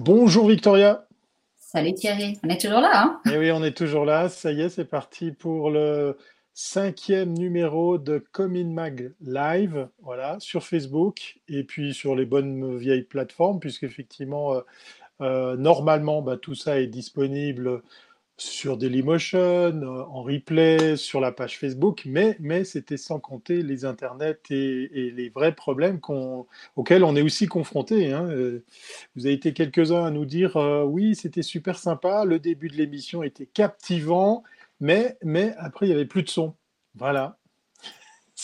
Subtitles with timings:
[0.00, 1.06] Bonjour Victoria.
[1.56, 2.90] Salut Thierry, on est toujours là.
[2.94, 3.20] Hein?
[3.30, 4.28] Eh oui, on est toujours là.
[4.28, 6.16] Ça y est, c'est parti pour le
[6.52, 13.02] cinquième numéro de Comin Mag Live, voilà, sur Facebook et puis sur les bonnes vieilles
[13.02, 14.60] plateformes, puisqu'effectivement, euh,
[15.20, 17.82] euh, normalement, bah, tout ça est disponible
[18.36, 23.84] sur Dailymotion, euh, en replay, sur la page Facebook, mais, mais c'était sans compter les
[23.84, 26.00] internets et, les vrais problèmes
[26.76, 28.12] auxquels on est aussi confronté.
[28.12, 28.26] Hein.
[28.30, 28.64] Euh,
[29.14, 32.76] vous avez été quelques-uns à nous dire euh, oui, c'était super sympa, le début de
[32.76, 34.42] l'émission était captivant,
[34.80, 36.54] mais, mais après, il n'y avait plus de son.
[36.96, 37.38] Voilà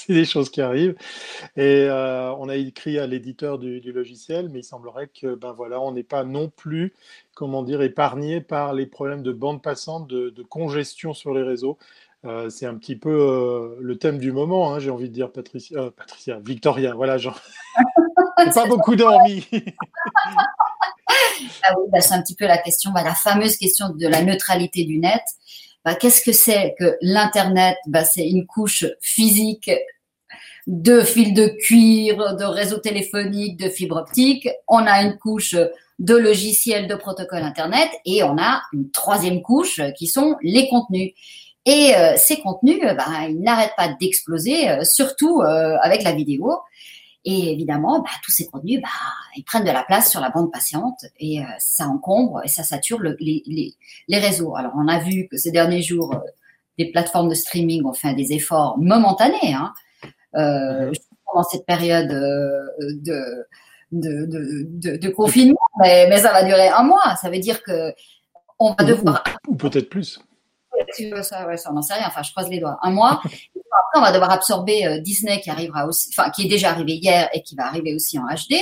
[0.07, 0.97] c'est des choses qui arrivent.
[1.57, 5.81] Et euh, on a écrit à l'éditeur du, logiciel, mais il semblerait que ben voilà,
[5.81, 6.95] on n'est pas non plus,
[7.35, 11.79] comment dire, épargné par les problèmes de bande passante, de, congestion sur les réseaux.
[12.27, 15.33] Euh, c'est un petit peu euh, le thème du moment, hein, j'ai envie de dire,
[15.33, 17.41] Patricia, Patricia Victoria, voilà, genre.
[18.55, 19.47] pas beaucoup dormi.
[21.63, 24.23] ah oui, bah, c'est un petit peu la question, bah, la fameuse question de la
[24.23, 25.23] neutralité du net.
[25.85, 27.77] Bah, qu'est-ce que c'est que l'Internet?
[27.87, 29.71] Bah, C'est une couche physique
[30.67, 34.49] de fils de cuir, de réseau téléphonique, de fibre optique.
[34.69, 35.57] On a une couche
[35.99, 41.13] de logiciels de protocole Internet et on a une troisième couche qui sont les contenus.
[41.67, 46.59] Et euh, ces contenus, bah, ils n'arrêtent pas d'exploser, euh, surtout euh, avec la vidéo.
[47.25, 48.89] Et évidemment, bah, tous ces contenus, bah,
[49.37, 52.63] ils prennent de la place sur la bande patiente et euh, ça encombre et ça
[52.63, 53.75] sature le, les, les,
[54.09, 54.57] les, réseaux.
[54.57, 56.21] Alors, on a vu que ces derniers jours, euh,
[56.79, 59.75] des plateformes de streaming ont fait des efforts momentanés hein,
[60.37, 60.91] euh,
[61.27, 63.47] pendant cette période euh, de,
[63.93, 67.17] de, de, de, confinement, mais, mais, ça va durer un mois.
[67.21, 67.93] Ça veut dire que
[68.59, 69.23] on va devoir...
[69.47, 70.19] ou peut-être plus
[71.23, 72.07] ça, ouais, ça, on n'en sait rien.
[72.07, 72.79] Enfin, je croise les doigts.
[72.83, 73.21] Un mois.
[73.71, 76.95] Après, on va devoir absorber euh, Disney qui arrivera aussi, enfin, qui est déjà arrivé
[76.95, 78.57] hier et qui va arriver aussi en HD.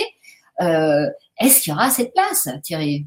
[0.60, 1.08] Euh,
[1.38, 3.06] est-ce qu'il y aura cette place, Thierry?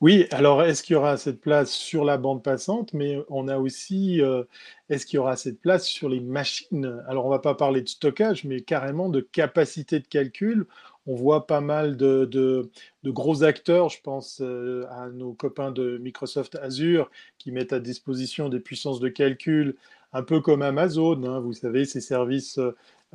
[0.00, 3.58] Oui, alors est-ce qu'il y aura cette place sur la bande passante, mais on a
[3.58, 4.44] aussi, euh,
[4.88, 7.02] est-ce qu'il y aura cette place sur les machines?
[7.08, 10.66] Alors on va pas parler de stockage, mais carrément de capacité de calcul.
[11.06, 12.70] On voit pas mal de, de,
[13.10, 18.60] gros acteurs, je pense à nos copains de Microsoft Azure, qui mettent à disposition des
[18.60, 19.76] puissances de calcul
[20.14, 22.58] un peu comme Amazon, hein, vous savez, ces services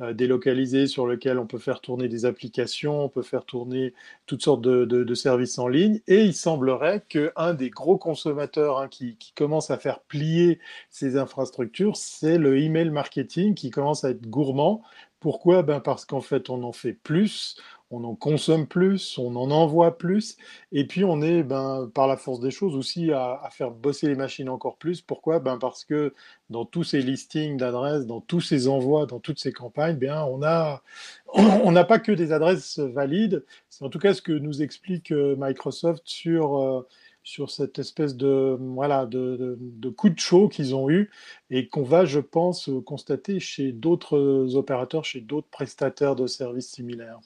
[0.00, 3.92] euh, délocalisé sur lequel on peut faire tourner des applications, on peut faire tourner
[4.26, 6.00] toutes sortes de, services en ligne.
[6.06, 10.58] Et il semblerait qu'un des gros consommateurs hein, qui, qui, commence à faire plier
[10.88, 14.82] ces infrastructures, c'est le email marketing qui commence à être gourmand.
[15.20, 15.62] Pourquoi?
[15.62, 17.56] Ben Parce qu'en fait, on en fait plus,
[17.90, 20.36] on en consomme plus, on en envoie plus,
[20.72, 24.14] et puis on est, ben, par la force des choses aussi, à, faire bosser les
[24.14, 25.00] machines encore plus.
[25.00, 25.40] Pourquoi?
[25.40, 26.14] Ben Parce que
[26.50, 30.42] dans tous ces listings d'adresses, dans tous ces envois, dans toutes ces campagnes, bien, on
[30.42, 30.82] a,
[31.34, 33.44] on n'a pas que des adresses valides.
[33.68, 36.86] C'est en tout cas ce que nous explique euh, Microsoft sur euh,
[37.22, 41.10] sur cette espèce de, voilà, de, de coup de chaud qu'ils ont eu
[41.50, 47.20] et qu'on va, je pense, constater chez d'autres opérateurs, chez d'autres prestataires de services similaires.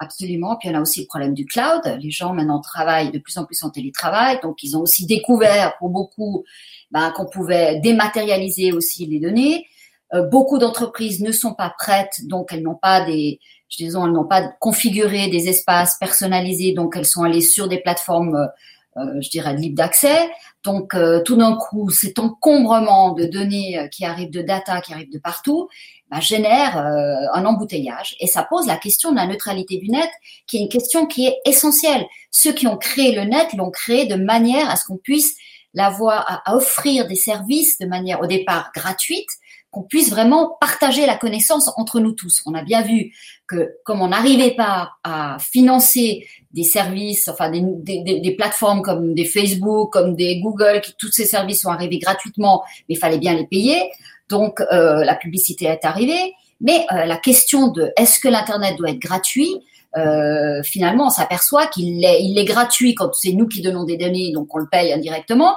[0.00, 0.56] Absolument.
[0.56, 1.82] Puis on a aussi le problème du cloud.
[2.00, 5.76] Les gens maintenant travaillent de plus en plus en télétravail, donc ils ont aussi découvert
[5.78, 6.44] pour beaucoup
[6.90, 9.66] ben, qu'on pouvait dématérialiser aussi les données.
[10.12, 13.40] Euh, beaucoup d'entreprises ne sont pas prêtes, donc elles n'ont pas des,
[13.78, 18.34] disons, elles n'ont pas configuré des espaces personnalisés, donc elles sont allées sur des plateformes
[18.34, 18.46] euh,
[18.96, 20.30] euh, je dirais, libre d'accès.
[20.62, 25.18] Donc, tout d'un coup, cet encombrement de données qui arrivent de data, qui arrivent de
[25.18, 25.68] partout,
[26.14, 28.16] bah, génère un embouteillage.
[28.20, 30.10] Et ça pose la question de la neutralité du net,
[30.46, 32.06] qui est une question qui est essentielle.
[32.30, 35.36] Ceux qui ont créé le net l'ont créé de manière à ce qu'on puisse
[35.74, 39.28] l'avoir, à offrir des services de manière au départ gratuite,
[39.74, 42.42] qu'on puisse vraiment partager la connaissance entre nous tous.
[42.46, 43.12] On a bien vu
[43.48, 49.92] que comme on n'arrivait pas à financer des services, enfin des, plateformes comme des Facebook,
[49.92, 53.46] comme des Google, qui tous ces services sont arrivés gratuitement, mais il fallait bien les
[53.46, 53.90] payer.
[54.28, 56.34] Donc euh, la publicité est arrivée.
[56.60, 59.50] Mais euh, la question de est-ce que l'internet doit être gratuit,
[59.96, 63.96] euh, finalement, on s'aperçoit qu'il est, il est gratuit quand c'est nous qui donnons des
[63.96, 65.56] données, donc on le paye indirectement.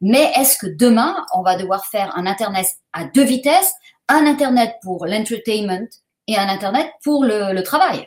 [0.00, 3.72] Mais est-ce que demain, on va devoir faire un Internet à deux vitesses,
[4.08, 5.88] un Internet pour l'entertainment
[6.26, 8.06] et un Internet pour le, travail?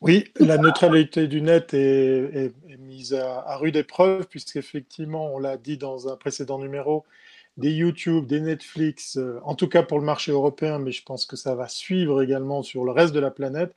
[0.00, 6.08] Oui, la neutralité du net est, mise à, rude épreuve, puisqu'effectivement, on l'a dit dans
[6.08, 7.04] un précédent numéro,
[7.56, 11.26] des YouTube, des Netflix, euh, en tout cas pour le marché européen, mais je pense
[11.26, 13.74] que ça va suivre également sur le reste de la planète,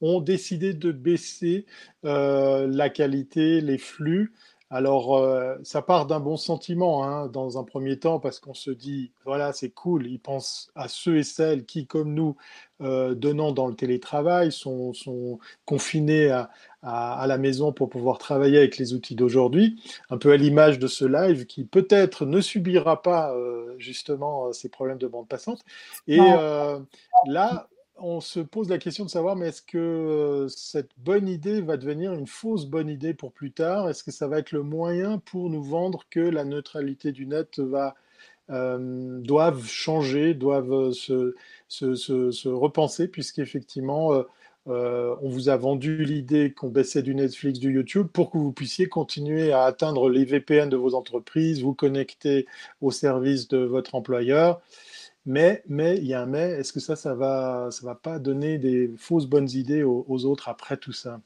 [0.00, 1.66] ont décidé de baisser
[2.04, 4.32] euh, la qualité, les flux
[4.70, 8.70] Alors, euh, ça part d'un bon sentiment hein, dans un premier temps parce qu'on se
[8.70, 12.36] dit, voilà, c'est cool, ils pensent à ceux et celles qui, comme nous,
[12.82, 16.50] euh, donnant dans le télétravail, sont, sont confinés à,
[16.82, 20.86] à, la maison pour pouvoir travailler avec les outils d'aujourd'hui, un peu à l'image de
[20.86, 25.64] ce live qui peut-être ne subira pas euh, justement ces problèmes de bande passante.
[26.08, 26.18] Et
[27.26, 27.68] là,
[28.00, 31.76] on se pose la question de savoir, mais est-ce que euh, cette bonne idée va
[31.76, 33.88] devenir une fausse bonne idée pour plus tard?
[33.88, 37.58] Est-ce que ça va être le moyen pour nous vendre que la neutralité du net
[37.58, 37.94] va,
[38.50, 39.22] euh,
[39.64, 41.34] changer, doivent se,
[41.68, 44.24] se, repenser, puisqu'effectivement,
[44.68, 48.52] euh, on vous a vendu l'idée qu'on baissait du Netflix, du YouTube, pour que vous
[48.52, 52.46] puissiez continuer à atteindre les VPN de vos entreprises, vous connecter
[52.82, 54.60] au service de votre employeur.
[55.30, 58.18] Mais, mais, il y a un mais, est-ce que ça, ça va, ça va pas
[58.18, 61.20] donner des fausses bonnes idées aux, autres après tout ça?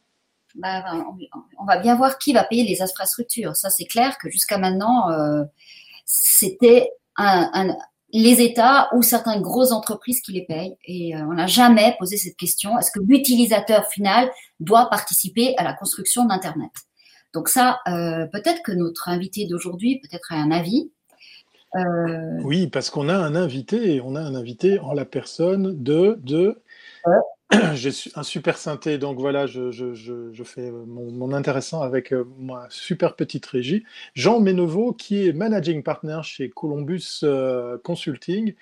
[0.57, 0.83] Bah,
[1.57, 3.55] on va bien voir qui va payer les infrastructures.
[3.55, 5.45] Ça, c'est clair que jusqu'à maintenant, euh,
[6.05, 6.91] c'était
[8.13, 10.77] les États ou certaines grosses entreprises qui les payent.
[10.85, 12.77] Et euh, on n'a jamais posé cette question.
[12.81, 14.29] Est-ce que l'utilisateur final
[14.59, 16.73] doit participer à la construction d'Internet?
[17.33, 20.91] Donc ça, euh, peut-être que notre invité d'aujourd'hui peut-être a un avis.
[21.75, 26.19] Euh, oui, parce qu'on a un invité, on a un invité en la personne de,
[26.23, 26.63] de
[27.75, 32.67] j'ai un super synthé, donc voilà, je, je, je, fais mon, intéressant avec euh, ma
[32.69, 33.85] super petite régie.
[34.15, 38.55] Jean Méneveau, qui est managing partner chez Columbus euh, Consulting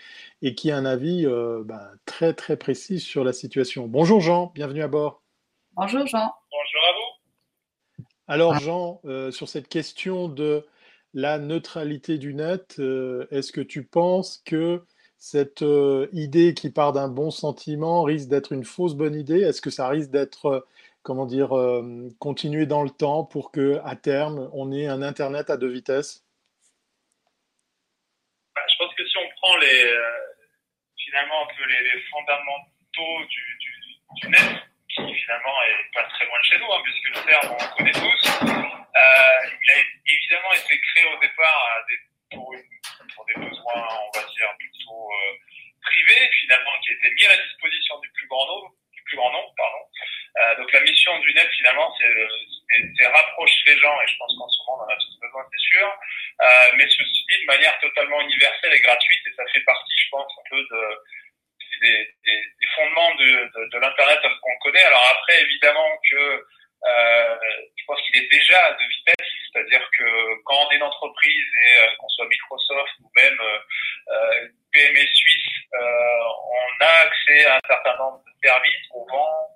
[0.43, 3.89] et qui a un avis ben, très très précis sur la situation.
[3.89, 5.23] Bonjour Jean, bienvenue à bord.
[5.75, 6.33] Bonjour Jean.
[6.51, 8.05] Bonjour à vous.
[8.29, 9.01] Alors Jean,
[9.33, 10.65] sur cette question de
[11.15, 14.85] la neutralité du net, euh, est-ce que tu penses que
[15.19, 19.41] cette euh, idée qui part d'un bon sentiment risque d'être une fausse bonne idée?
[19.41, 20.61] Est-ce que ça risque d'être, euh,
[21.03, 21.51] comment dire,
[22.19, 26.25] continué dans le temps pour que à terme on ait un Internet à deux vitesses?
[28.55, 29.95] Bah, Je pense que si on prend les,
[31.05, 36.81] finalement les, fondamentaux du, net, qui finalement est pas très loin de chez nous, hein,
[36.85, 38.81] puisque le terme on connaît tous.
[38.97, 39.75] Euh, il a
[40.07, 45.37] évidemment été créé au départ euh, pour, des besoins, on va dire, plutôt euh,
[45.83, 48.75] privés, finalement, qui étaient mis à la disposition du plus grand nombre.
[48.93, 50.63] Du plus grand nombre pardon.
[50.63, 54.59] donc la mission du net, finalement, c'est rapprocher les gens, et je pense qu'en ce
[54.67, 55.99] moment, on en a tous besoin, c'est sûr,
[56.77, 60.33] mais ceci dit de manière totalement universelle et gratuite, et ça fait partie, je pense,
[60.39, 60.83] un peu de,
[61.81, 64.85] des, des, des, fondements de, de, de l'Internet qu'on connaît.
[64.85, 66.47] Alors après, évidemment que
[66.87, 67.37] euh,
[68.11, 71.97] qu'il est déjà à deux vitesses, c'est-à-dire que quand on est une entreprise et euh,
[71.99, 78.23] qu'on soit Microsoft ou même euh, PME suisse, on a accès à un certain nombre
[78.25, 79.47] de services qu'on vend,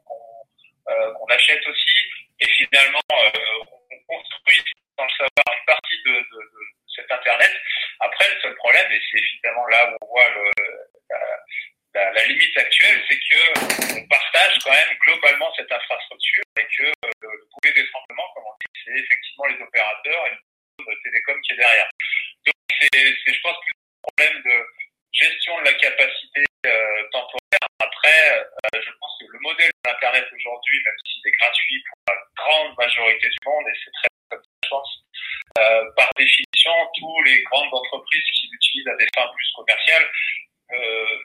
[0.86, 1.96] qu'on achète aussi,
[2.40, 4.62] et finalement on construit
[4.96, 6.60] sans le savoir une partie de, de, de,
[6.94, 7.50] cet Internet.
[8.00, 10.50] Après, le seul problème, et c'est finalement là où on voit le,
[11.94, 16.86] la, la, limite actuelle, c'est que on partage quand même globalement cette infrastructure et que
[16.86, 20.34] euh, le boulet d'étranglement, comme on dit, c'est effectivement les opérateurs et
[20.78, 21.88] le télécom qui est derrière.
[22.46, 24.66] Donc c'est, je pense, plus un problème de
[25.12, 27.68] gestion de la capacité euh, temporaire.
[27.78, 32.14] Après, euh, je pense que le modèle de l'Internet aujourd'hui, même s'il est gratuit pour
[32.14, 35.04] la grande majorité du monde, et c'est très comme ça, je pense,
[35.58, 40.10] euh, par définition, tous les grandes entreprises qui l'utilisent à des fins plus commerciales
[40.72, 41.18] euh,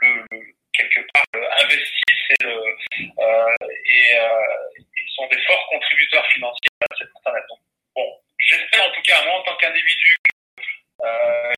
[0.00, 0.26] le,
[0.72, 1.24] quelque part
[1.62, 4.82] investissent et, le, euh, et, euh,
[5.16, 7.44] sont des forts contributeurs financiers à cette internet.
[7.48, 7.58] Donc,
[7.94, 8.20] bon,
[9.30, 10.16] en tant qu'individu,
[11.02, 11.52] euh,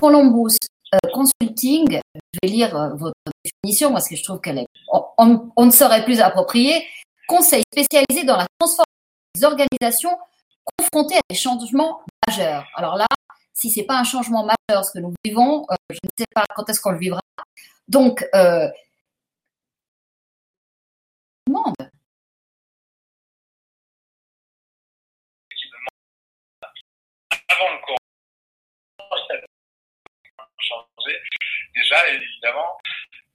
[0.00, 0.56] Columbus
[0.94, 4.66] euh, Consulting, je vais lire euh, votre définition parce que je trouve qu'elle est,
[5.18, 6.86] on, ne serait plus approprié.
[7.28, 8.97] Conseil spécialisé dans la transformation
[9.44, 10.18] organisations
[10.64, 12.68] confrontées à des changements majeurs.
[12.74, 13.06] Alors là,
[13.54, 16.44] si c'est pas un changement majeur ce que nous vivons, euh, je ne sais pas
[16.54, 17.20] quand est-ce qu'on le vivra.
[17.88, 18.68] Donc, euh,
[21.46, 21.74] demande.
[27.48, 27.78] Avant le
[30.58, 31.18] changer.
[31.74, 32.78] Déjà, évidemment,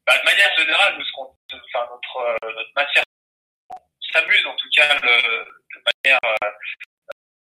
[0.05, 1.11] bah, de manière générale, nous, ce
[1.55, 3.03] enfin, notre, euh, notre matière
[4.11, 6.51] s'amuse en tout cas de manière euh,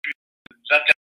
[0.02, 0.14] plus
[0.70, 0.94] intéressante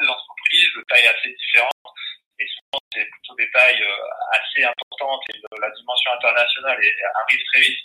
[0.00, 1.94] des entreprises de taille assez différentes
[2.38, 2.46] et
[2.92, 3.84] c'est plutôt des tailles
[4.32, 7.80] assez importantes et la dimension internationale arrive très vite.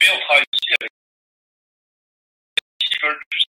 [0.00, 0.90] Mais on travaille aussi avec
[2.78, 3.46] qui veulent juste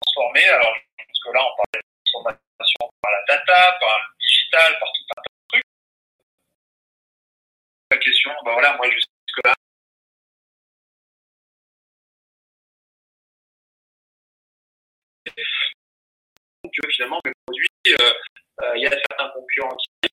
[0.00, 0.48] transformer.
[0.48, 4.88] Alors, parce que là, on parle de transformation par la data, par le digital, par
[4.92, 5.64] tout un tas de trucs.
[7.90, 9.17] La question, ben voilà, moi, jusque-là,
[16.80, 18.12] que finalement mes produits, euh,
[18.62, 20.10] euh, il y a certains concurrents qui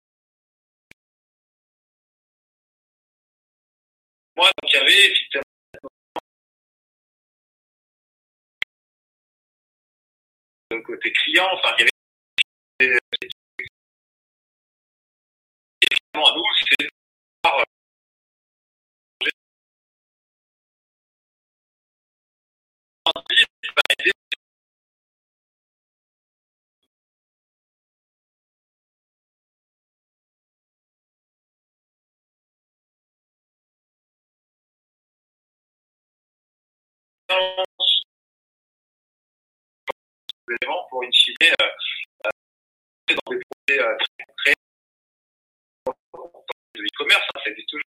[4.35, 5.41] moi donc il y avait effectivement
[10.85, 12.97] côté client, enfin il y avait
[16.13, 16.43] à nous
[16.77, 16.89] c'est
[40.89, 41.65] pour une fine euh,
[42.25, 42.29] euh,
[43.09, 43.97] dans des projets euh,
[44.37, 44.53] très
[46.11, 46.41] concrets
[46.75, 47.83] de e-commerce, hein, ça existe toujours.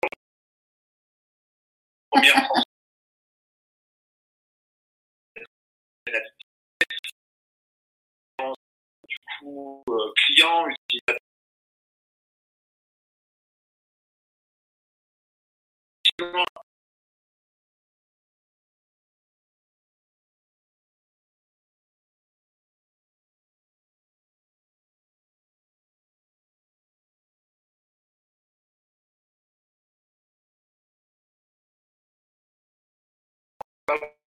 [2.10, 2.50] Première
[9.08, 9.84] du coup,
[10.16, 11.18] client, utilisateur.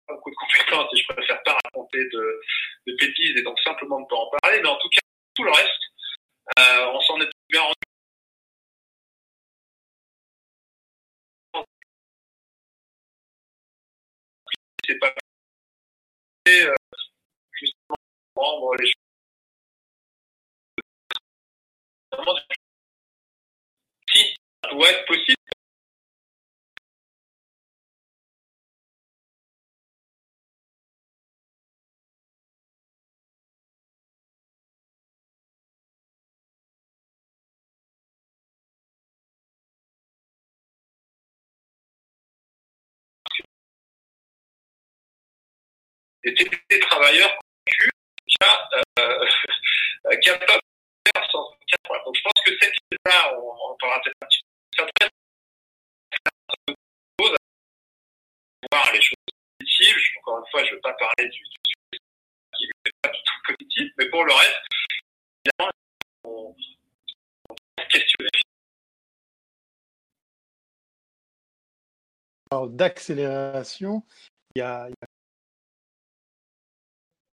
[0.08, 2.42] Beaucoup de compétences et je préfère pas raconter de,
[2.86, 4.62] bêtises et donc simplement ne pas en parler.
[4.62, 5.02] Mais en tout cas,
[5.36, 5.82] tout le reste,
[6.60, 7.76] euh, on s'en est bien rendu.
[14.86, 15.14] C'est pas
[16.50, 16.74] euh,
[17.54, 18.94] justement les choses
[24.12, 25.38] si ça doit être possible
[46.24, 47.38] des télétravailleurs
[49.00, 49.26] euh,
[50.22, 50.62] capables
[51.06, 51.50] de faire sans.
[52.06, 54.42] Donc je pense que cette idée-là, on, on parlera peut-être un petit
[54.78, 54.86] peu.
[56.12, 56.74] Ça
[57.18, 59.18] pose à voir les choses
[59.60, 59.98] positives.
[60.20, 62.00] Encore une fois, je ne veux pas parler du, sujet
[62.58, 64.62] qui n'est pas du tout positif, mais pour le reste,
[65.46, 65.72] évidemment,
[66.24, 66.56] on,
[67.50, 68.30] on peut questionner.
[72.70, 74.04] d'accélération,
[74.56, 74.88] il y a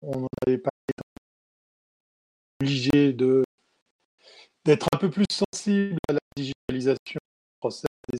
[0.02, 1.02] on n'avait pas été
[2.62, 8.18] obligé d'être un peu plus sensible à la digitalisation des process des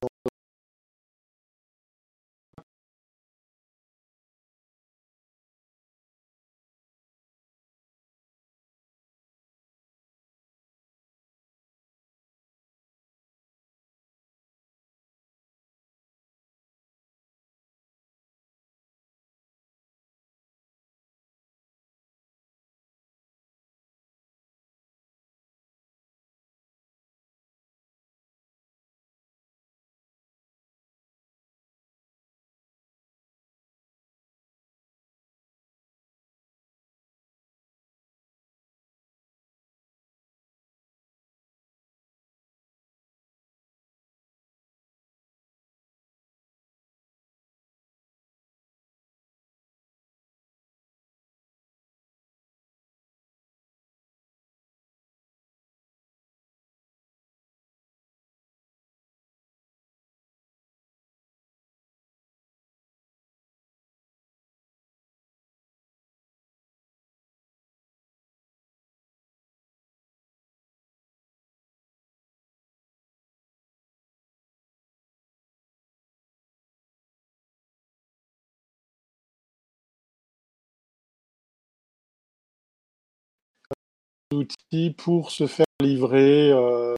[84.34, 86.96] outils pour se faire livrer euh,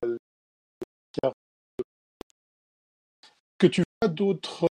[3.58, 4.68] que tu vois d'autres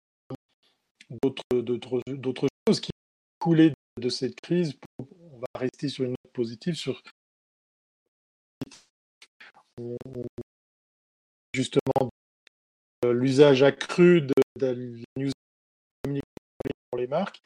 [1.21, 2.91] d'autres d'autres d'autres choses qui
[3.39, 4.77] coulaient de cette crise.
[4.99, 7.01] On va rester sur une note positive sur
[11.53, 12.09] justement
[13.05, 14.73] l'usage accru de, de la
[15.17, 15.31] news
[16.89, 17.41] pour les marques,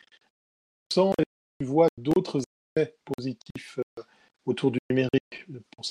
[0.91, 1.13] sans
[1.59, 2.41] tu vois d'autres
[2.75, 3.79] effets positifs
[4.45, 5.45] autour du numérique
[5.75, 5.85] pour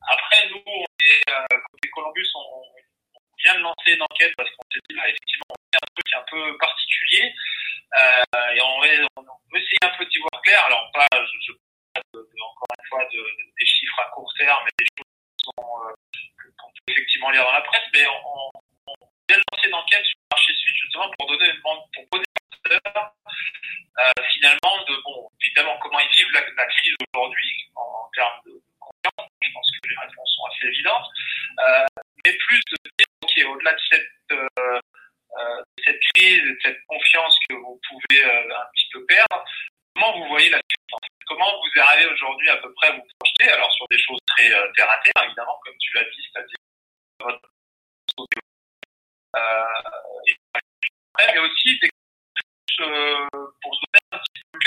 [0.00, 1.58] Après, nous, on est, euh,
[1.94, 2.71] Columbus, on,
[3.42, 6.08] vient de lancer une enquête parce qu'on s'est dit, bah, effectivement, on fait un truc
[6.14, 7.34] un peu particulier
[7.98, 8.78] euh, et on,
[9.16, 9.22] on,
[9.52, 10.64] veut essayer un peu d'y voir clair.
[10.64, 13.20] Alors, pas, je, je de, de, encore une fois, de,
[13.58, 15.92] des chiffres à court terme et des choses qui sont, euh,
[16.58, 18.50] qu'on peut effectivement lire dans la presse, mais on,
[18.86, 18.94] on,
[19.28, 22.24] vient de lancer une enquête sur le marché suisse justement pour donner une pour poser
[22.70, 28.40] euh, finalement de bon évidemment comment ils vivent la, la crise aujourd'hui en, en termes
[28.46, 28.62] de
[29.04, 31.06] je pense que les réponses sont assez évidentes.
[31.58, 31.86] Euh,
[32.24, 32.76] mais plus de
[33.34, 34.80] dire, au-delà de cette, euh,
[35.38, 39.44] euh, cette crise, de cette confiance que vous pouvez euh, un petit peu perdre,
[39.94, 42.92] comment vous voyez la suite en fait Comment vous arrivez aujourd'hui à peu près à
[42.92, 46.04] vous projeter Alors sur des choses très euh, terre à terre, évidemment, comme tu l'as
[46.04, 46.56] dit, c'est-à-dire
[47.20, 47.48] votre
[49.34, 49.64] euh,
[50.28, 50.34] et,
[51.16, 51.88] mais aussi des
[52.80, 53.26] euh,
[53.62, 54.58] pour se donner un petit peu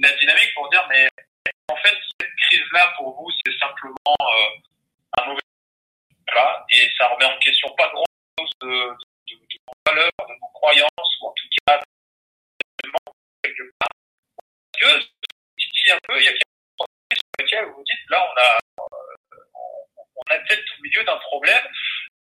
[0.00, 1.08] la dynamique pour dire mais
[1.72, 5.40] en fait, cette crise-là, pour vous, c'est simplement euh, un mauvais.
[6.26, 10.48] Voilà, et ça remet en question pas grand-chose de, de, de, vos valeurs, de vos
[10.54, 11.80] croyances, ou en tout cas,
[13.42, 13.88] quelque part.
[14.80, 15.08] Parce que,
[15.58, 16.42] si un peu, il y a quelque
[16.78, 19.46] chose sur lesquels vous vous dites, là, on a, euh,
[20.16, 21.66] on a peut-être au milieu d'un problème,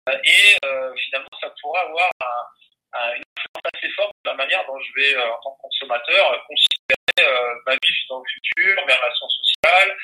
[0.08, 4.36] euh, et euh, finalement, ça pourrait avoir un, un, une influence assez forte de la
[4.36, 8.28] manière dont je vais, euh, en tant que consommateur, considérer euh, ma vie dans le
[8.28, 9.96] futur, mes relations sociales,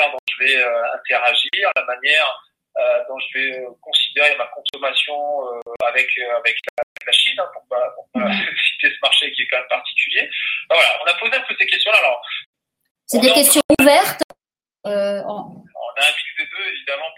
[0.00, 2.42] la manière dont je vais interagir, la manière
[2.78, 5.18] euh, dont je vais considérer ma consommation
[5.84, 8.30] avec avec la, la Chine, hein, pour pas, pour pas
[8.70, 10.28] citer ce marché qui est quand même particulier.
[10.70, 11.98] voilà, on a posé un peu ces questions-là.
[11.98, 12.22] Alors,
[13.06, 13.82] c'est des questions en...
[13.82, 14.22] ouvertes.
[14.84, 14.90] En...
[14.90, 17.10] On a un mix des deux, évidemment.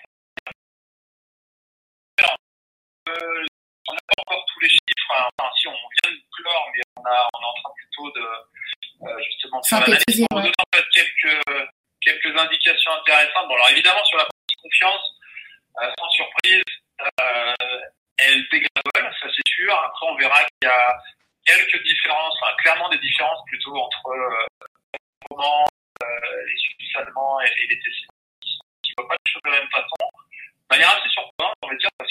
[3.10, 3.44] Euh,
[3.88, 5.12] on n'a pas encore tous les chiffres.
[5.16, 5.28] Hein.
[5.38, 8.22] Enfin, si on vient de clore, mais on, a, on est en train plutôt de
[8.22, 11.38] euh, justement faire l'analyse pour donner en fait quelques,
[12.00, 13.48] quelques indications intéressantes.
[13.48, 15.04] Bon, alors évidemment, sur la partie confiance,
[15.82, 16.62] euh, sans surprise,
[17.00, 17.54] euh,
[18.18, 19.74] elle dégringole, ça c'est sûr.
[19.74, 20.98] Après, on verra qu'il y a
[21.46, 24.46] quelques différences, enfin, clairement des différences plutôt entre euh,
[25.28, 25.64] comment
[26.02, 29.50] euh, les Suisses allemands et, et les Tessinois qui ne voient pas les choses de
[29.50, 29.96] la même façon.
[30.70, 32.10] De manière assez surprenante, on va dire, parce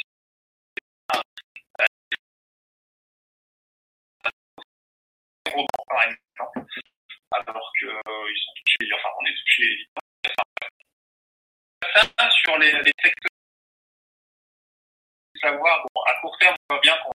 [5.87, 6.71] par exemple,
[7.31, 9.87] alors qu'ils euh, sont touchés, enfin on est touché
[12.17, 13.31] ça, sur les, les secteurs,
[15.41, 17.11] savoir, bon, à court terme, on voit bien qu'on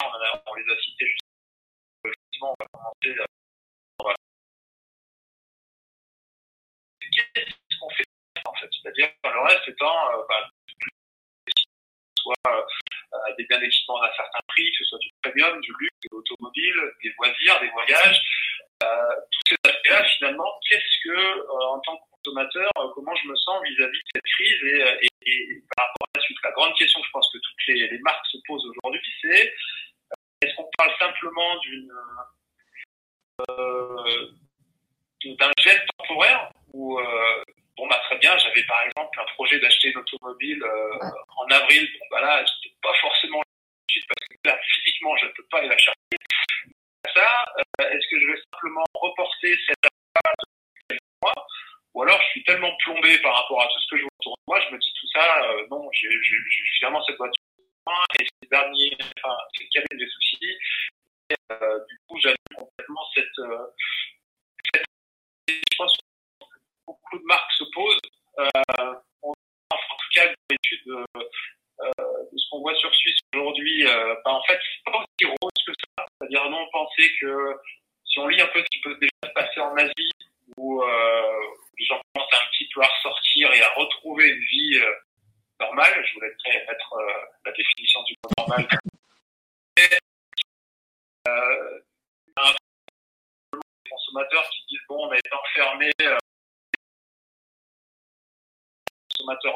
[0.00, 1.20] on, les a cités juste
[2.04, 3.16] effectivement on va commencer
[3.98, 4.16] voilà.
[7.34, 8.04] qu'est-ce qu'on fait
[8.44, 9.94] en fait c'est-à-dire le reste étant
[10.28, 10.48] bah,
[12.16, 12.34] soit
[13.14, 16.08] euh, des biens d'équipement d'un certain prix, que ce soit du premium, du luxe, de
[16.12, 18.20] l'automobile, des loisirs, des voyages.
[18.82, 18.86] Euh,
[19.32, 23.60] tous ces aspects-là, finalement, qu'est-ce que, euh, en tant que consommateur, comment je me sens
[23.64, 24.64] vis-à-vis de cette crise
[25.02, 26.38] et, par rapport à la suite?
[26.44, 29.54] La grande question que je pense que toutes les, marques se posent aujourd'hui, c'est
[30.42, 31.92] est-ce qu'on parle simplement d'une
[35.24, 36.98] d'un geste temporaire ou
[37.78, 41.88] bon bah très bien, j'avais par exemple un projet d'acheter une automobile euh, en avril,
[41.98, 43.40] bon bah là, c'était pas forcément
[44.06, 45.96] parce que là, physiquement, je ne peux pas aller la chercher.
[47.14, 50.34] Ça, euh, est-ce que je vais simplement reporter cette achat
[50.90, 51.46] de mois
[51.94, 54.36] ou alors je suis tellement plombé par rapport à tout ce que je vois autour
[54.36, 56.08] de moi, je me dis tout ça, euh, non, j'ai
[56.78, 57.42] finalement cette voiture
[58.20, 60.58] et ces derniers, enfin, ces années des soucis.
[61.30, 63.24] Et, euh, du coup, j'annule complètement cette,
[64.74, 64.84] cette,
[65.48, 66.07] je pense que
[67.10, 68.00] beaucoup de marques se posent.
[68.38, 71.04] Euh, on, en tout cas, l'étude euh,
[71.86, 75.64] de ce qu'on voit sur Suisse aujourd'hui, euh, bah, en fait, c'est pas aussi rose
[75.66, 76.04] que ça.
[76.20, 77.56] C'est-à-dire, non, penser que
[78.04, 80.10] si on lit un peu ce qui peut déjà se passer en Asie,
[80.56, 81.40] où euh,
[81.78, 84.92] les gens commencent un petit peu à ressortir et à retrouver une vie euh,
[85.60, 86.34] normale, je voulais
[86.66, 87.12] mettre euh,
[87.44, 88.68] la définition du mot normal.
[89.76, 89.82] Et,
[91.28, 91.80] euh,
[92.36, 92.52] un
[93.90, 96.16] consommateurs qui disent bon, on a été enfermé, euh,
[99.18, 99.54] consommateurs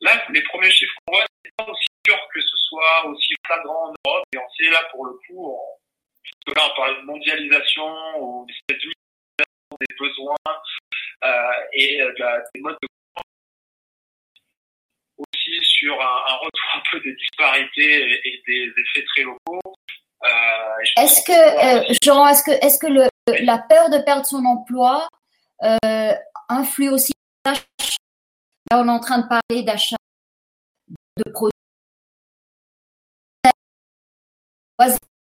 [0.00, 3.88] là, les premiers chiffres qu'on voit, c'est pas aussi sûr que ce soit aussi flagrant
[3.88, 4.24] en Europe.
[4.34, 9.96] Et on sait là, pour le coup, on, là, on parle de mondialisation ou des
[9.98, 10.36] besoins
[11.24, 12.88] euh, et de la, des modes de
[15.16, 19.60] aussi sur un, un, retour un peu des disparités et, et des effets très locaux.
[20.24, 23.08] Euh, est-ce que, euh, Jean, est-ce que, est-ce que le,
[23.44, 25.08] la peur de perdre son emploi
[25.62, 26.12] euh,
[26.48, 27.12] influe aussi
[28.78, 29.96] on est en train de parler d'achat
[31.16, 31.50] de produits,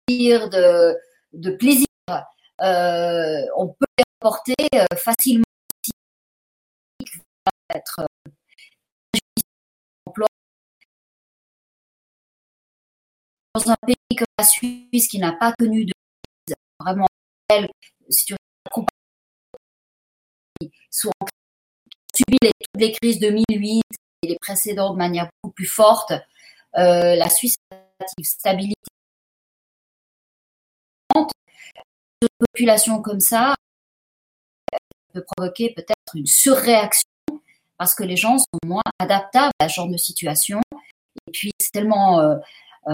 [0.09, 0.97] de,
[1.33, 1.87] de plaisir.
[2.61, 5.45] Euh, on peut les reporter euh, facilement
[7.75, 8.07] être euh,
[13.55, 15.93] dans un pays comme la Suisse qui n'a pas connu de
[16.47, 17.07] crise vraiment
[18.09, 18.35] si tu
[20.91, 21.11] sont
[22.17, 23.83] subi les, toutes les crises de 2008
[24.23, 26.13] et les précédentes de manière beaucoup plus forte,
[26.79, 27.77] euh, la Suisse a
[28.19, 28.77] une stabilité.
[31.15, 33.55] Une population comme ça
[35.13, 37.09] peut provoquer peut-être une surréaction
[37.77, 40.61] parce que les gens sont moins adaptables à ce genre de situation.
[41.27, 42.37] Et puis, c'est tellement, euh,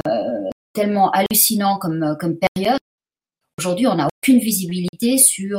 [0.07, 2.81] euh, tellement hallucinant comme, comme période.
[3.59, 5.59] Aujourd'hui, on n'a aucune visibilité sur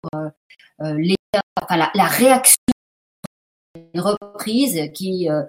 [0.81, 2.57] l'état, enfin, la, réaction
[3.75, 5.43] une reprise qui euh,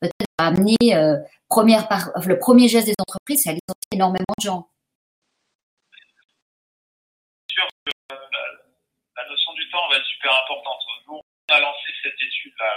[0.00, 1.16] peut-être a amené euh,
[1.50, 4.70] le premier geste des entreprises, c'est à licencier énormément de gens.
[7.48, 7.62] Que
[9.16, 10.80] la, notion du temps va être super importante.
[11.06, 12.72] Nous, on a lancé cette étude là,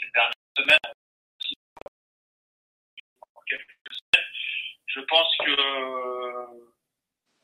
[0.00, 0.92] ces dernières semaines.
[4.86, 5.56] Je pense que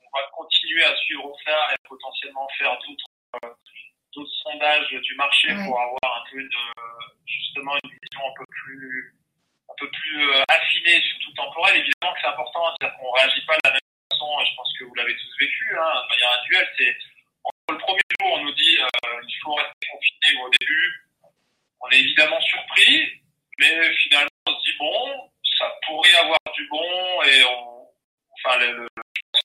[0.02, 3.56] on va continuer à suivre ça et potentiellement faire d'autres
[4.14, 5.64] d'autres sondages du marché ouais.
[5.64, 6.58] pour avoir un peu de
[7.26, 9.14] justement une vision un peu plus
[9.70, 11.76] un peu plus euh, affinée, surtout temporelle.
[11.78, 14.40] Évidemment que c'est important, c'est-à-dire qu'on réagit pas de la même façon.
[14.40, 16.68] Et je pense que vous l'avez tous vécu, hein, de manière individuelle.
[16.76, 16.96] C'est
[17.44, 21.06] entre le premier jour, on nous dit euh, il faut rester confiné au début.
[21.80, 23.22] On est évidemment surpris,
[23.58, 27.88] mais finalement on se dit bon, ça pourrait avoir du bon et on,
[28.36, 28.86] enfin le,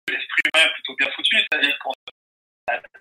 [0.09, 1.93] l'esprit humain est plutôt bien foutu, c'est-à-dire qu'on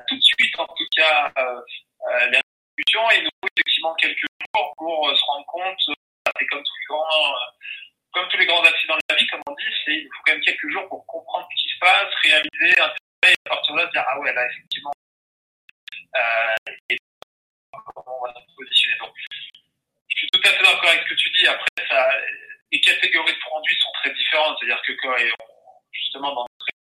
[0.09, 1.61] tout de suite, en tout cas, euh,
[2.09, 5.95] euh, les institutions et nous effectivement quelques jours pour euh, se rendre compte, euh,
[6.39, 7.51] c'est comme tous les grands, euh,
[8.13, 10.33] comme tous les grands accidents de la vie, comme on dit, c'est, il faut quand
[10.33, 13.81] même quelques jours pour comprendre ce qui se passe, réaliser, intégrer, et à partir de
[13.81, 14.93] là, se dire, ah ouais, là, effectivement,
[16.91, 16.97] et
[17.73, 18.99] comment on va se positionner.
[20.09, 21.47] Je suis tout à fait d'accord avec ce que tu dis.
[21.47, 21.67] Après,
[22.71, 24.57] les catégories de produits sont très différentes.
[24.59, 25.17] C'est-à-dire que quand,
[25.93, 26.74] justement, dans on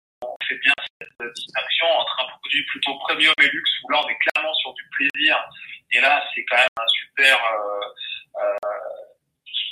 [0.48, 4.18] fait bien cette distinction entre un produit plutôt premium et luxe où là on est
[4.18, 5.38] clairement sur du plaisir.
[5.92, 8.56] Et là c'est quand même un super euh, euh,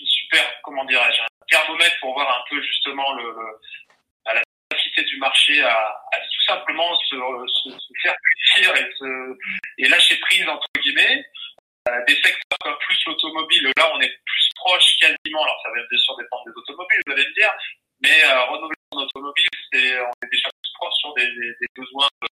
[0.05, 3.07] super comment dirais-je un thermomètre pour voir un peu justement
[4.27, 7.17] la capacité du marché à, tout simplement se,
[8.03, 9.39] faire plaisir et, se,
[9.79, 11.25] et lâcher prise entre guillemets.
[11.89, 15.43] Euh, des secteurs comme plus l'automobile là on est plus proche quasiment.
[15.43, 17.51] Alors ça va bien sûr dépendre des automobiles vous allez me dire.
[18.03, 20.49] Mais euh, renouveler son automobile, c'est on est déjà
[20.93, 21.31] sur des,
[21.77, 22.27] besoins euh,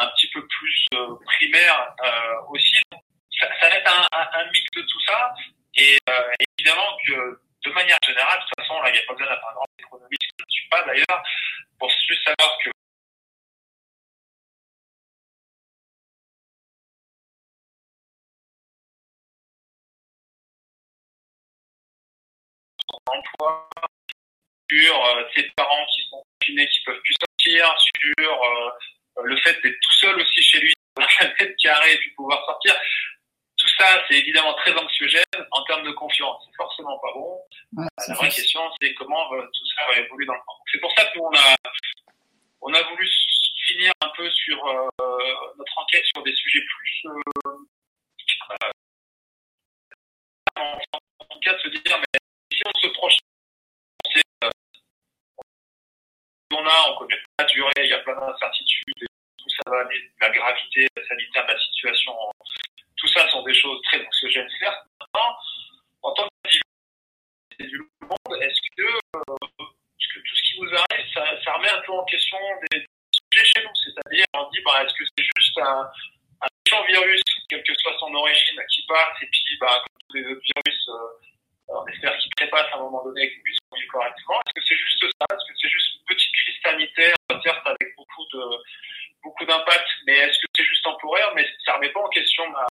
[0.00, 2.76] un petit peu plus euh, primaires euh, aussi.
[3.40, 5.34] Ça, va être un, mix de tout ça.
[5.76, 5.98] Et
[6.58, 9.48] évidemment que de manière générale, de toute façon, là, il n'y a pas besoin d'être
[9.48, 11.22] un grand économiste, je ne suis pas d'ailleurs,
[11.78, 12.70] pour juste savoir que
[23.06, 23.68] emploi,
[24.70, 28.70] sur ses parents qui sont confinés, qui peuvent plus sortir, sur euh,
[29.24, 32.44] le fait d'être tout seul aussi chez lui, dans un mètre carré et puis pouvoir
[32.46, 32.74] sortir.
[33.56, 36.42] Tout ça, c'est évidemment très anxiogène en termes de confiance.
[36.44, 37.40] C'est forcément pas bon.
[37.76, 40.60] Ouais, la vraie question, c'est comment euh, tout ça va évoluer dans le temps.
[40.70, 41.54] C'est pour ça qu'on a,
[42.62, 43.08] on a voulu
[43.66, 44.88] finir un peu sur euh,
[45.56, 47.50] notre enquête sur des sujets plus euh,
[50.56, 50.78] en,
[51.30, 52.18] en cas de se dire mais
[52.52, 53.33] si on se projette
[56.54, 59.06] on a, on connaît pas la durée, il y a plein d'incertitudes,
[59.38, 59.84] tout ça va
[60.20, 62.12] la gravité sanitaire de la situation,
[62.96, 64.86] tout ça sont des choses très anxiogènes, certes.
[65.00, 65.36] Maintenant,
[66.02, 66.28] en tant
[67.58, 69.66] que du monde, est-ce que, euh,
[69.98, 72.38] est-ce que tout ce qui nous arrive, ça, remet un peu en question
[72.70, 72.86] des
[73.32, 73.74] sujets chez nous?
[73.74, 75.90] C'est-à-dire, on dit, bah, est-ce que c'est juste un,
[76.40, 80.16] un méchant virus, quelle que soit son origine, qui passe, et puis, bah, comme tous
[80.16, 81.33] les autres virus, euh,
[81.74, 84.40] on espère qu'il trépasse à un moment donné et qu'il puisse vivre correctement.
[84.46, 85.26] Est-ce que c'est juste ça?
[85.34, 88.42] Est-ce que c'est juste une petite crise sanitaire, certes avec beaucoup de
[89.22, 91.32] beaucoup d'impact, mais est-ce que c'est juste temporaire?
[91.34, 92.66] Mais ça remet pas en question ma,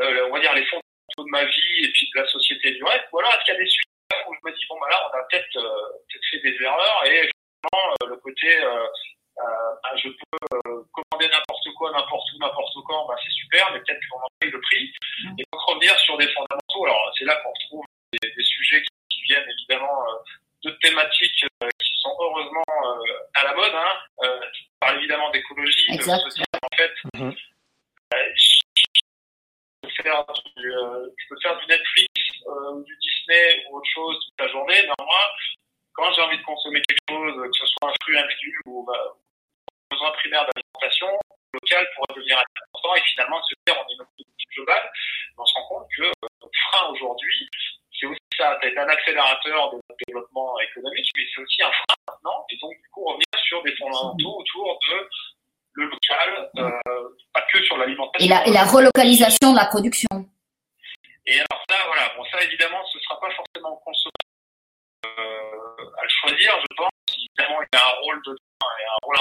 [0.00, 2.82] euh, on va dire les fondamentaux de ma vie et puis de la société du
[2.82, 3.04] reste.
[3.12, 5.10] ou alors est-ce qu'il y a des sujets où je me dis, bon, bah là,
[5.12, 8.48] on a peut-être peut fait des erreurs et effectivement, le côté,
[9.36, 14.00] bah, je peux commander n'importe quoi, n'importe où, n'importe quand, bah, c'est super, mais peut-être
[14.10, 14.92] qu'on en paye le prix.
[15.24, 15.34] Mm.
[15.38, 16.49] Et donc revenir sur des fondamentaux,
[26.10, 26.49] That's,
[58.30, 60.08] la, et la relocalisation de la production.
[61.26, 64.30] Et alors ça, voilà, bon ça évidemment, ce ne sera pas forcément consommateur
[65.04, 66.90] euh, à le choisir, je pense.
[67.16, 69.16] Évidemment, il y a un rôle de et un rôle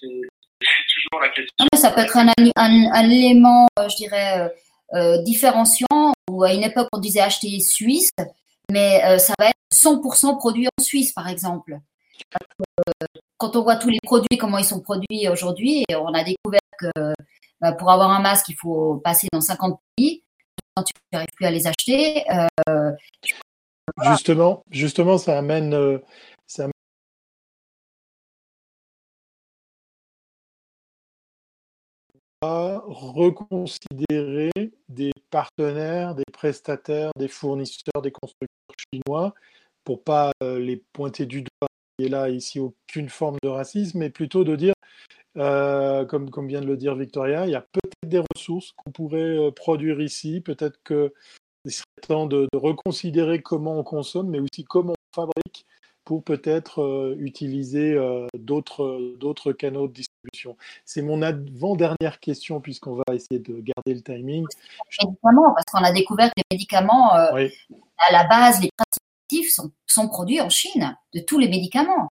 [0.00, 1.54] c'est toujours la question.
[1.60, 4.50] Non, mais ça peut être un, un, un élément, euh, je dirais,
[4.94, 8.10] euh, différenciant, où à une époque on disait acheter suisse,
[8.70, 11.78] mais euh, ça va être 100% produit en Suisse, par exemple.
[13.38, 17.14] Quand on voit tous les produits, comment ils sont produits aujourd'hui, on a découvert que
[17.60, 20.22] bah, pour avoir un masque, il faut passer dans 50 pays.
[20.74, 22.24] Quand tu n'arrives plus à les acheter.
[22.30, 22.92] Euh,
[24.02, 25.98] justement, justement, ça amène, euh,
[26.46, 26.68] ça
[32.42, 34.50] à reconsidérer
[34.88, 39.32] des partenaires, des prestataires, des fournisseurs, des constructeurs chinois
[39.84, 41.68] pour pas les pointer du doigt
[41.98, 44.74] et là, ici, aucune forme de racisme, mais plutôt de dire,
[45.36, 48.90] euh, comme, comme vient de le dire Victoria, il y a peut-être des ressources qu'on
[48.90, 54.40] pourrait euh, produire ici, peut-être qu'il serait temps de, de, reconsidérer comment on consomme, mais
[54.40, 55.66] aussi comment on fabrique
[56.04, 60.56] pour peut-être euh, utiliser euh, d'autres, canaux de distribution.
[60.84, 64.46] C'est mon avant-dernière question, puisqu'on va essayer de garder le timing.
[65.02, 67.52] Médicaments, parce qu'on a découvert que les médicaments, oui.
[67.98, 68.70] à la base, les
[69.86, 72.08] sont, produits en Chine, de tous les médicaments.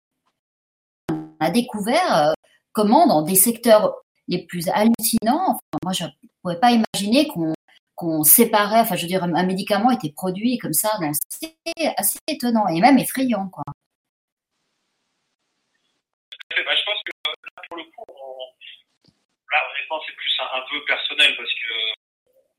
[1.09, 2.33] On a découvert euh,
[2.71, 3.95] comment dans des secteurs
[4.27, 6.09] les plus hallucinants, moi je ne
[6.41, 7.53] pourrais pas imaginer qu'on
[7.99, 10.97] qu séparait, enfin je veux dire, un médicament était produit comme ça,
[11.29, 11.57] c'est
[11.97, 13.49] assez étonnant et même effrayant.
[13.49, 13.63] Quoi.
[16.55, 18.05] Bah, je pense que là, pour le coup,
[19.51, 21.73] là, honnêtement, c'est plus un, un, vœu personnel parce que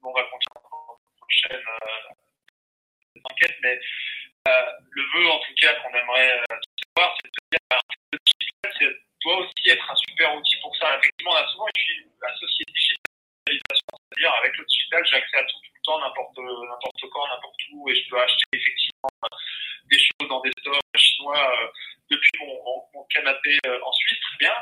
[0.02, 5.74] on va continuer dans la prochaine euh, enquête, mais euh, le vœu, en tout cas,
[5.74, 6.56] qu'on aimerait euh,
[6.96, 7.80] voir, c'est de dire
[8.12, 10.98] le digital doit aussi être un super outil pour ça.
[10.98, 15.72] Effectivement, on a souvent associé digitalisation, c'est-à-dire avec le digital, j'ai accès à tout, tout
[15.74, 19.10] le temps, n'importe n'importe quand, n'importe où, et je peux acheter effectivement
[19.90, 21.68] des choses dans des stores chinois euh,
[22.10, 24.54] depuis mon, mon, canapé euh, en Suisse, très bien.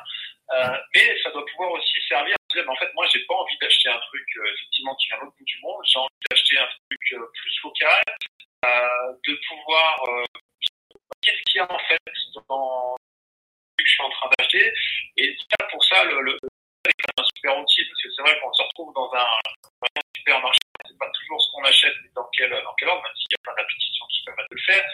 [0.52, 3.56] Euh, mais ça doit pouvoir aussi servir à dire, en fait, moi, j'ai pas envie
[3.58, 5.82] d'acheter un truc euh, effectivement qui vient de l'autre bout du monde.
[5.86, 7.00] J'ai envie d'acheter un truc
[7.34, 8.02] plus local,
[8.62, 10.04] de pouvoir
[11.22, 11.98] qu'est-ce qu'il y a en fait
[12.48, 14.72] dans ce que je suis en train d'acheter.
[15.16, 16.38] Et ça, pour ça, le, le
[16.86, 20.58] est un super outil parce que c'est vrai qu'on se retrouve dans un, un supermarché,
[20.84, 23.38] c'est pas toujours ce qu'on achète, mais dans quel, dans quel ordre, même s'il y
[23.38, 24.84] a plein d'applications qui permettent de le faire.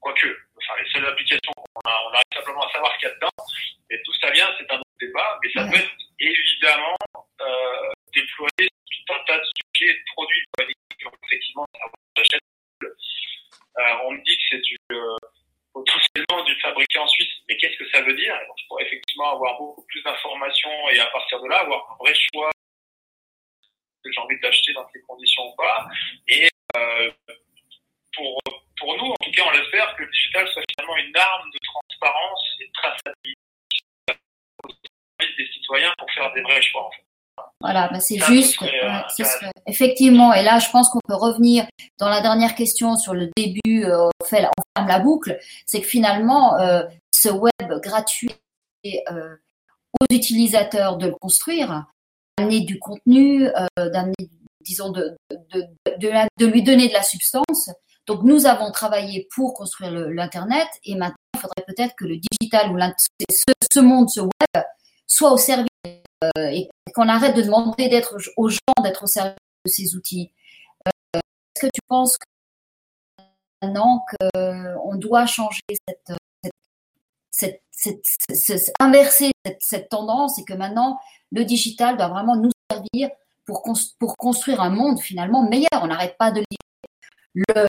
[0.00, 3.14] Quoique, enfin, les seules applications, on, a, on arrive simplement à savoir qu'il y a
[3.14, 3.44] dedans.
[3.90, 6.96] Et tout ça vient, c'est un autre débat, mais ça peut être évidemment
[7.40, 10.44] euh, déployé sur tout un tas de sujets et de produits.
[11.24, 11.66] Effectivement,
[12.16, 12.40] j'achète
[13.76, 15.16] euh, on me dit que c'est du euh,
[15.72, 19.32] potentiellement du fabriqué en Suisse, mais qu'est-ce que ça veut dire Donc, Je pourrais effectivement
[19.32, 22.50] avoir beaucoup plus d'informations et à partir de là avoir un vrai choix
[24.04, 25.88] que j'ai envie d'acheter dans ces conditions ou pas.
[26.28, 27.10] Et euh,
[28.14, 28.40] pour,
[28.78, 31.58] pour nous, en tout cas, on l'espère que le digital soit finalement une arme de
[31.64, 33.40] transparence et de traçabilité
[34.64, 36.86] au service des citoyens pour faire des vrais choix.
[36.86, 37.04] En fait.
[38.04, 38.60] C'est juste.
[38.60, 38.70] Ouais,
[39.66, 41.66] effectivement, et là, je pense qu'on peut revenir
[41.98, 45.80] dans la dernière question sur le début, euh, on, fait, on ferme la boucle, c'est
[45.80, 46.82] que finalement, euh,
[47.14, 48.34] ce web gratuit
[48.86, 49.36] euh,
[50.00, 51.86] aux utilisateurs de le construire,
[52.38, 55.64] d'amener du contenu, euh, d'amener, disons, de, de,
[55.98, 57.70] de, de, lui donner de la substance.
[58.06, 62.70] Donc, nous avons travaillé pour construire l'Internet et maintenant, il faudrait peut-être que le digital
[62.70, 62.78] ou
[63.30, 64.64] ce, ce monde, ce web,
[65.06, 69.36] soit au service euh, et qu'on arrête de demander d'être aux gens d'être au service
[69.64, 70.32] de ces outils.
[70.86, 72.26] Euh, Est-ce que tu penses que
[73.62, 76.18] maintenant qu'on doit changer cette
[78.80, 80.98] inverser cette, tendance et que maintenant
[81.32, 83.10] le digital doit vraiment nous servir
[83.46, 83.62] pour,
[84.16, 85.68] construire un monde finalement meilleur?
[85.82, 87.66] On n'arrête pas de lire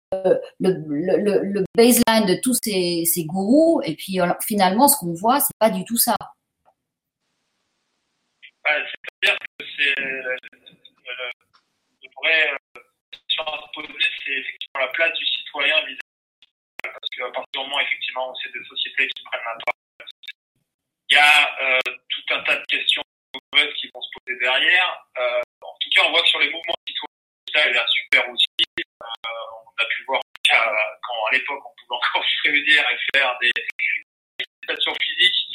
[0.59, 5.71] le, baseline de tous ces, ces gourous, et puis finalement, ce qu'on voit, c'est pas
[5.71, 6.15] du tout ça.
[8.65, 9.95] C'est-à-dire que c'est
[13.37, 15.99] se poser, c'est effectivement la place du citoyen vis-à-vis
[16.83, 20.07] parce qu'à partir du moment effectivement où c'est des sociétés qui prennent la parole,
[21.09, 23.01] il y a euh, tout un tas de questions
[23.77, 25.05] qui vont se poser derrière.
[25.17, 28.29] Euh, en tout cas, on voit que sur les mouvements citoyens, il est un super
[28.29, 28.47] outil.
[28.79, 29.29] Euh,
[29.65, 33.51] on a pu voir quand à l'époque on pouvait encore se réunir et faire des
[34.39, 35.47] manifestations physiques.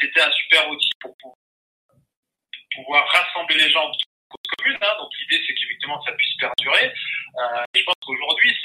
[0.00, 1.36] C'était un super outil pour pouvoir
[2.88, 3.90] rassembler les gens
[4.30, 4.78] cause commune.
[4.80, 4.94] Hein.
[4.98, 6.86] Donc l'idée, c'est qu'effectivement, ça puisse perdurer.
[6.86, 8.56] Euh, je pense qu'aujourd'hui,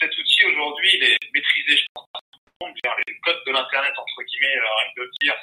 [0.00, 2.76] cet outil, aujourd'hui, il est maîtrisé, je pense, par tout le monde.
[3.06, 5.36] Les codes de l'Internet, entre guillemets, euh, rien de dire,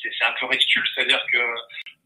[0.00, 0.84] c'est, un peu ridicule.
[0.94, 1.38] C'est-à-dire que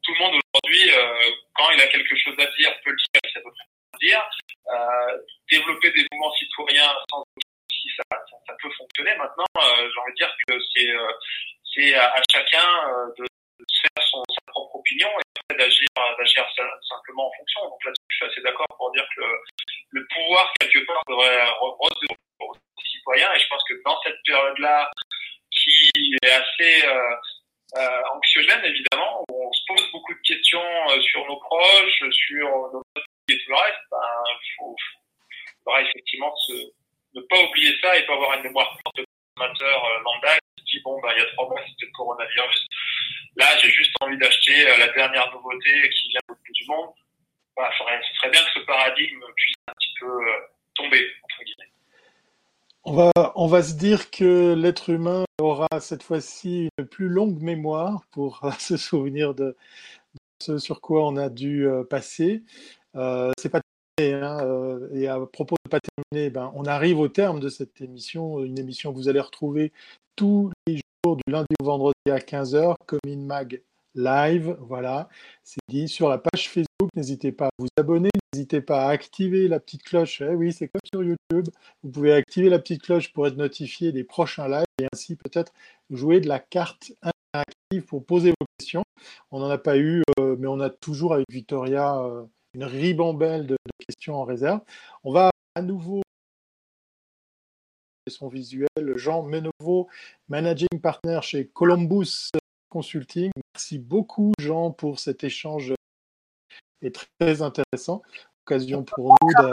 [0.02, 3.32] tout le monde, aujourd'hui, euh, quand il a quelque chose à dire, peut le dire,
[3.32, 4.22] ça peut le dire.
[5.50, 7.24] Développer des mouvements citoyens sans
[7.70, 9.14] si ça, peut fonctionner.
[9.16, 10.90] Maintenant, euh, j'ai envie de dire que c'est,
[11.74, 12.66] c'est à, chacun
[13.18, 13.26] de
[13.62, 16.46] de faire sa propre et d'agir, d'agir
[16.88, 17.62] simplement en fonction.
[17.68, 19.22] Donc là, je suis assez d'accord pour dire que
[19.90, 23.32] le, pouvoir, quelque part, devrait redonner aux citoyens.
[23.34, 24.90] Et je pense que dans cette période-là,
[25.50, 25.90] qui
[26.22, 27.14] est assez euh,
[27.76, 32.48] euh, anxiogène, évidemment, où on se pose beaucoup de questions euh, sur nos proches, sur
[32.72, 32.82] nos
[33.28, 33.98] et tout le reste, ben,
[34.58, 34.76] faut,
[35.64, 36.34] faudra effectivement
[37.14, 40.76] ne pas oublier ça et pas avoir une mémoire forte de consommateur euh, lambda qui
[40.76, 42.68] dit bon ben il y a trois mois c'était le coronavirus
[43.36, 46.90] Là, j'ai juste envie d'acheter euh, la dernière nouveauté qui vient au bout du monde.
[47.56, 50.40] Voilà, ce serait bien que ce paradigme puisse un petit peu euh,
[50.74, 51.72] tomber, entre guillemets.
[52.84, 57.40] On va, on va se dire que l'être humain aura cette fois-ci une plus longue
[57.40, 59.56] mémoire pour se souvenir de,
[60.40, 62.42] ce sur quoi on a dû passer.
[62.96, 63.60] Euh, c'est pas
[63.98, 68.58] et à propos de pas terminer, ben, on arrive au terme de cette émission, une
[68.58, 69.72] émission que vous allez retrouver
[70.16, 73.62] tous les jours du lundi au vendredi à 15h, comme in Mag
[73.94, 74.56] Live.
[74.60, 75.08] Voilà,
[75.42, 76.88] c'est dit sur la page Facebook.
[76.96, 80.22] N'hésitez pas à vous abonner, n'hésitez pas à activer la petite cloche.
[80.22, 81.52] Eh oui, c'est comme sur YouTube.
[81.82, 85.52] Vous pouvez activer la petite cloche pour être notifié des prochains lives et ainsi peut-être
[85.90, 88.84] jouer de la carte interactive pour poser vos questions.
[89.30, 93.46] On n'en a pas eu, euh, mais on a toujours avec Victoria euh, une ribambelle
[93.46, 94.60] de, de questions en réserve.
[95.04, 96.02] On va à nouveau
[98.08, 99.88] son visuel, Jean Menovo,
[100.28, 102.30] managing partner chez Columbus
[102.68, 103.30] Consulting.
[103.54, 105.74] Merci beaucoup, Jean, pour cet échange
[106.80, 108.02] et très intéressant.
[108.44, 109.52] Occasion pour nous de.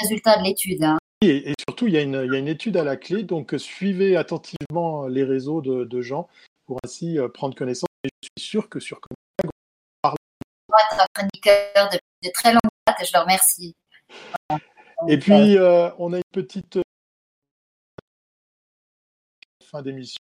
[0.00, 0.82] Résultat de l'étude.
[0.82, 0.98] Hein.
[1.20, 3.22] Et, et, surtout, il y, a une, il y, a une, étude à la clé,
[3.22, 6.28] donc suivez attentivement les réseaux de, de Jean
[6.66, 7.88] pour ainsi euh, prendre connaissance.
[8.02, 9.50] Et je suis sûr que sur Connect, on
[10.02, 10.16] parle.
[10.92, 11.98] être chroniqueur de,
[12.30, 13.74] très longue date et je le remercie.
[15.08, 16.78] Et puis, euh, on a une petite
[19.64, 20.20] fin d'émission,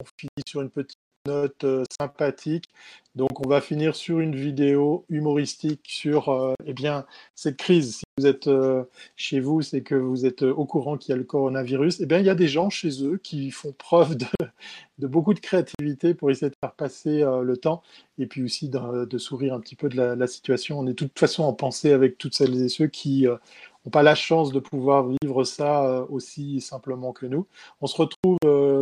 [0.00, 2.68] on finit sur une petite note euh, sympathique.
[3.14, 7.04] Donc, on va finir sur une vidéo humoristique sur euh, eh bien,
[7.34, 7.96] cette crise.
[7.96, 8.84] Si vous êtes euh,
[9.16, 12.00] chez vous, c'est que vous êtes au courant qu'il y a le coronavirus.
[12.00, 14.26] Eh bien, il y a des gens chez eux qui font preuve de,
[15.06, 17.82] beaucoup de créativité pour essayer de faire passer euh, le temps
[18.18, 20.78] et puis aussi de, sourire un petit peu de la, la, situation.
[20.78, 23.36] On est de toute façon en pensée avec toutes celles et ceux qui euh,
[23.84, 27.46] n'ont pas la chance de pouvoir vivre ça euh, aussi simplement que nous.
[27.80, 28.38] On se retrouve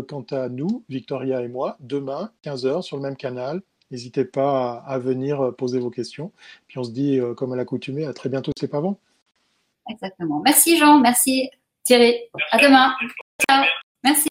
[0.08, 3.62] quant à nous, Victoria et moi, demain, 15h, sur le même canal.
[3.90, 6.32] N'hésitez pas à, à, venir poser vos questions.
[6.68, 8.96] Puis on se dit, comme à l'accoutumée, à très bientôt, c'est pas bon.
[9.88, 10.40] Exactement.
[10.44, 11.50] Merci Jean, merci
[11.84, 12.14] Thierry.
[12.52, 12.94] À demain.
[13.48, 13.64] Ciao.
[14.04, 14.28] Merci.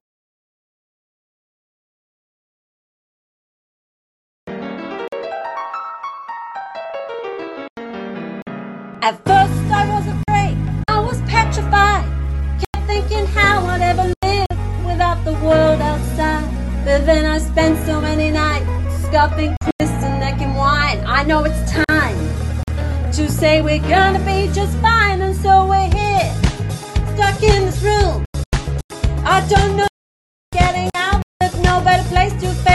[9.02, 9.59] At
[17.06, 18.68] Then I spent so many nights
[19.06, 19.56] scuffing
[20.30, 21.04] neck and wine.
[21.08, 22.18] I know it's time
[23.14, 26.32] to say we're gonna be just fine, and so we're here,
[27.16, 28.24] stuck in this room.
[29.26, 29.88] I don't know
[30.52, 32.68] getting out, there's no better place to